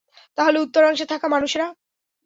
[0.37, 1.67] তাহলে, উত্তর অংশে থাকা মানুষেরা?